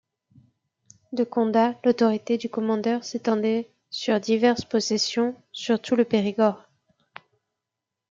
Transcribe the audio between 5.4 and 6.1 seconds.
sur tout le